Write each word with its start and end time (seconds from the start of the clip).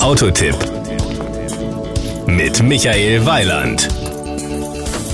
Autotipp 0.00 0.56
mit 2.26 2.62
Michael 2.62 3.24
Weiland. 3.26 4.03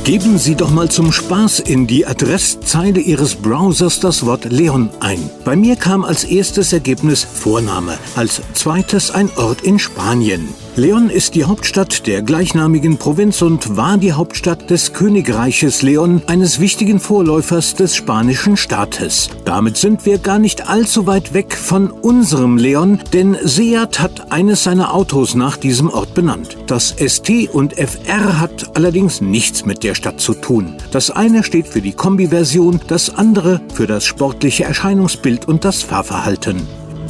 Geben 0.05 0.39
Sie 0.39 0.55
doch 0.55 0.71
mal 0.71 0.89
zum 0.89 1.13
Spaß 1.13 1.61
in 1.61 1.87
die 1.87 2.07
Adresszeile 2.07 3.01
Ihres 3.01 3.35
Browsers 3.35 4.01
das 4.01 4.25
Wort 4.25 4.47
Leon 4.47 4.89
ein. 4.99 5.31
Bei 5.45 5.55
mir 5.55 5.77
kam 5.77 6.05
als 6.05 6.25
erstes 6.25 6.73
Ergebnis 6.73 7.23
Vorname, 7.23 7.99
als 8.17 8.41
zweites 8.55 9.11
ein 9.11 9.31
Ort 9.37 9.61
in 9.61 9.79
Spanien. 9.79 10.49
Leon 10.77 11.11
ist 11.11 11.35
die 11.35 11.45
Hauptstadt 11.45 12.07
der 12.07 12.23
gleichnamigen 12.23 12.97
Provinz 12.97 13.43
und 13.43 13.77
war 13.77 13.99
die 13.99 14.13
Hauptstadt 14.13 14.71
des 14.71 14.93
Königreiches 14.93 15.83
Leon, 15.83 16.23
eines 16.27 16.61
wichtigen 16.61 17.01
Vorläufers 17.01 17.75
des 17.75 17.95
spanischen 17.95 18.57
Staates. 18.57 19.29
Damit 19.45 19.77
sind 19.77 20.07
wir 20.07 20.19
gar 20.19 20.39
nicht 20.39 20.69
allzu 20.69 21.07
weit 21.07 21.35
weg 21.35 21.55
von 21.55 21.91
unserem 21.91 22.57
Leon, 22.57 23.01
denn 23.13 23.37
Seat 23.43 24.01
hat 24.01 24.33
eines 24.33 24.65
seiner 24.65 24.95
Autos 24.95 25.35
nach 25.35 25.57
diesem 25.57 25.91
Ort 25.91 26.15
benannt. 26.15 26.57
Das 26.67 26.95
ST 26.99 27.51
und 27.53 27.75
FR 27.75 28.41
hat 28.41 28.77
allerdings 28.77 29.21
nichts 29.21 29.67
mit 29.67 29.83
der 29.83 29.90
Stadt 29.95 30.21
zu 30.21 30.35
tun. 30.35 30.77
Das 30.91 31.11
eine 31.11 31.45
steht 31.45 31.69
für 31.69 31.81
die 31.81 31.93
Kombi-Version, 31.93 32.81
das 32.87 33.15
andere 33.15 33.61
für 33.75 33.87
das 33.87 34.05
sportliche 34.05 34.65
Erscheinungsbild 34.65 35.47
und 35.49 35.65
das 35.65 35.83
Fahrverhalten. 35.83 36.67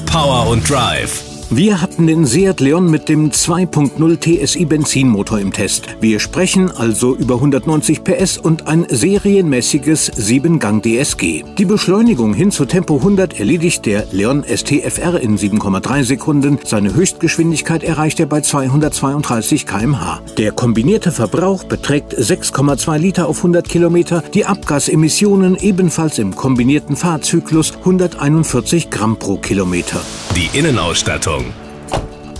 Power 0.06 0.48
und 0.48 0.68
Drive 0.68 1.29
wir 1.52 1.80
hatten 1.80 2.06
den 2.06 2.26
Seat 2.26 2.60
Leon 2.60 2.88
mit 2.88 3.08
dem 3.08 3.32
2.0 3.32 4.46
TSI 4.46 4.64
Benzinmotor 4.66 5.40
im 5.40 5.52
Test. 5.52 5.88
Wir 6.00 6.20
sprechen 6.20 6.70
also 6.70 7.16
über 7.16 7.34
190 7.34 8.04
PS 8.04 8.38
und 8.38 8.68
ein 8.68 8.86
serienmäßiges 8.88 10.12
7-Gang 10.12 10.80
DSG. 10.80 11.42
Die 11.58 11.64
Beschleunigung 11.64 12.34
hin 12.34 12.52
zu 12.52 12.66
Tempo 12.66 12.98
100 12.98 13.40
erledigt 13.40 13.84
der 13.84 14.06
Leon 14.12 14.44
STFR 14.44 15.18
in 15.20 15.36
7,3 15.36 16.04
Sekunden. 16.04 16.60
Seine 16.64 16.94
Höchstgeschwindigkeit 16.94 17.82
erreicht 17.82 18.20
er 18.20 18.26
bei 18.26 18.42
232 18.42 19.66
km/h. 19.66 20.20
Der 20.38 20.52
kombinierte 20.52 21.10
Verbrauch 21.10 21.64
beträgt 21.64 22.14
6,2 22.14 22.96
Liter 22.96 23.26
auf 23.26 23.38
100 23.38 23.68
Kilometer. 23.68 24.22
Die 24.34 24.46
Abgasemissionen 24.46 25.56
ebenfalls 25.56 26.20
im 26.20 26.36
kombinierten 26.36 26.94
Fahrzyklus 26.94 27.72
141 27.78 28.90
Gramm 28.90 29.18
pro 29.18 29.36
Kilometer. 29.36 30.00
Die 30.36 30.58
Innenausstattung 30.58 31.52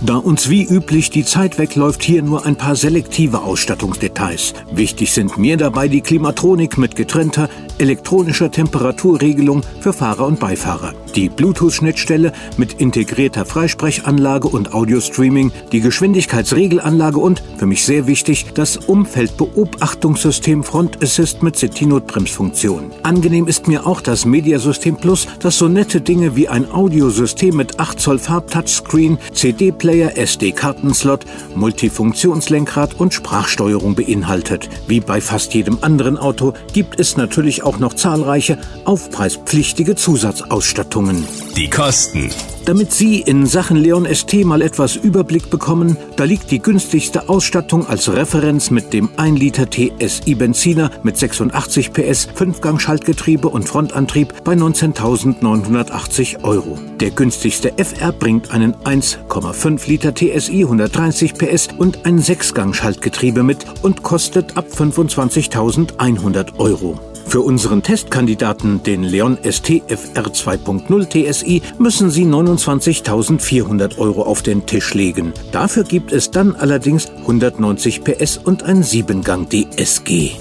da 0.03 0.17
uns 0.17 0.49
wie 0.49 0.65
üblich 0.65 1.11
die 1.11 1.27
Zeit 1.27 1.59
wegläuft, 1.59 2.03
hier 2.03 2.23
nur 2.23 2.47
ein 2.47 2.57
paar 2.57 2.75
selektive 2.75 3.43
Ausstattungsdetails. 3.43 4.55
Wichtig 4.73 5.13
sind 5.13 5.37
mir 5.37 5.59
dabei 5.59 5.89
die 5.89 6.01
Klimatronik 6.01 6.79
mit 6.79 6.97
getrennter 6.97 7.51
elektronischer 7.77 8.51
Temperaturregelung 8.51 9.63
für 9.81 9.93
Fahrer 9.93 10.27
und 10.27 10.41
Beifahrer, 10.41 10.95
die 11.21 11.29
Bluetooth-Schnittstelle 11.29 12.33
mit 12.57 12.81
integrierter 12.81 13.45
Freisprechanlage 13.45 14.49
und 14.49 14.73
Audio-Streaming, 14.73 15.53
die 15.71 15.83
Geschwindigkeitsregelanlage 15.83 17.19
und, 17.19 17.43
für 17.59 17.67
mich 17.67 17.85
sehr 17.85 18.07
wichtig, 18.07 18.47
das 18.55 18.79
Umfeldbeobachtungssystem 18.79 20.65
Front 20.65 21.03
Assist 21.03 21.43
mit 21.43 21.57
City-Notbremsfunktion. 21.57 22.91
Angenehm 23.03 23.49
ist 23.49 23.69
mir 23.69 23.87
auch 23.87 24.01
das 24.01 24.25
Mediasystem 24.25 24.97
Plus, 24.97 25.27
das 25.41 25.59
so 25.59 25.69
nette 25.69 26.01
Dinge 26.01 26.37
wie 26.37 26.49
ein 26.49 26.71
Audiosystem 26.71 27.55
mit 27.55 27.79
8 27.79 28.01
Zoll 28.01 28.19
Farb-Touchscreen, 28.19 29.19
CD-Player, 29.35 30.17
SD-Kartenslot, 30.17 31.27
Multifunktionslenkrad 31.55 32.99
und 32.99 33.13
Sprachsteuerung 33.13 33.95
beinhaltet. 33.95 34.71
Wie 34.87 35.01
bei 35.01 35.21
fast 35.21 35.53
jedem 35.53 35.77
anderen 35.83 36.17
Auto 36.17 36.55
gibt 36.73 36.99
es 36.99 37.19
natürlich 37.19 37.63
auch 37.63 37.79
noch 37.79 37.93
zahlreiche 37.93 38.57
aufpreispflichtige 38.87 39.97
Zusatzausstattungen. 39.97 41.10
Die 41.57 41.69
Kosten. 41.69 42.31
Damit 42.67 42.93
Sie 42.93 43.21
in 43.21 43.47
Sachen 43.47 43.79
Leon 43.79 44.07
ST 44.13 44.45
mal 44.45 44.61
etwas 44.61 44.95
Überblick 44.95 45.49
bekommen, 45.51 45.97
da 46.17 46.25
liegt 46.25 46.51
die 46.51 46.61
günstigste 46.61 47.29
Ausstattung 47.29 47.87
als 47.87 48.13
Referenz 48.13 48.71
mit 48.71 48.93
dem 48.93 49.09
1 49.17 49.39
Liter 49.39 49.67
TSI 49.69 50.35
Benziner 50.35 50.91
mit 51.03 51.17
86 51.17 51.93
PS, 51.93 52.29
5-Gang-Schaltgetriebe 52.37 53.49
und 53.49 53.67
Frontantrieb 53.69 54.45
bei 54.45 54.53
19.980 54.53 56.45
Euro. 56.45 56.79
Der 57.01 57.11
günstigste 57.11 57.73
FR 57.77 58.13
bringt 58.13 58.51
einen 58.51 58.75
1,5 58.75 59.89
Liter 59.89 60.15
TSI 60.15 60.63
130 60.63 61.35
PS 61.35 61.69
und 61.79 62.05
ein 62.05 62.21
6-Gang-Schaltgetriebe 62.21 63.43
mit 63.43 63.65
und 63.83 64.03
kostet 64.03 64.57
ab 64.59 64.67
25.100 64.71 66.59
Euro. 66.59 67.01
Für 67.31 67.43
unseren 67.43 67.81
Testkandidaten, 67.81 68.83
den 68.83 69.05
Leon 69.05 69.39
ST 69.49 69.85
FR 69.87 70.25
2.0 70.25 71.31
TSI, 71.31 71.63
müssen 71.79 72.11
Sie 72.11 72.25
29.400 72.59 73.99
Euro 73.99 74.23
auf 74.23 74.43
den 74.43 74.67
Tisch 74.67 74.95
legen. 74.95 75.33
Dafür 75.53 75.85
gibt 75.85 76.13
es 76.13 76.31
dann 76.31 76.57
allerdings 76.57 77.09
190 77.23 78.05
PS 78.05 78.39
und 78.39 78.63
ein 78.63 78.83
7-Gang 78.83 79.49
DSG. 79.49 80.33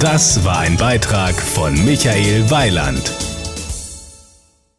Das 0.00 0.44
war 0.44 0.60
ein 0.60 0.76
Beitrag 0.76 1.34
von 1.34 1.72
Michael 1.84 2.50
Weiland. 2.50 3.12